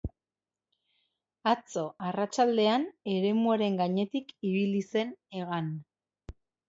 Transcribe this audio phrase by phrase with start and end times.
[1.51, 5.71] Atzo arratsaldean eremuaren gainetik ibili zen hegan.